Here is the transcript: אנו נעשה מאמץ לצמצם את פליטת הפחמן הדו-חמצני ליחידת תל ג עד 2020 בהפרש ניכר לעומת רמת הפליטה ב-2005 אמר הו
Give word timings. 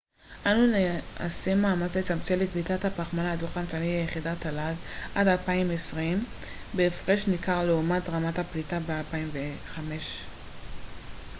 אנו 0.45 0.73
נעשה 1.19 1.55
מאמץ 1.55 1.95
לצמצם 1.95 2.41
את 2.43 2.49
פליטת 2.49 2.85
הפחמן 2.85 3.25
הדו-חמצני 3.25 3.99
ליחידת 4.01 4.37
תל 4.39 4.57
ג 4.59 4.73
עד 5.15 5.27
2020 5.27 6.19
בהפרש 6.73 7.27
ניכר 7.27 7.65
לעומת 7.65 8.09
רמת 8.09 8.39
הפליטה 8.39 8.79
ב-2005 8.79 9.13
אמר 9.79 9.93
הו 9.95 11.21